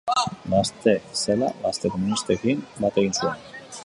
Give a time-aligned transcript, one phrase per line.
[0.53, 3.45] Gazte zela, Gazte Komunistekin bat egin zuen.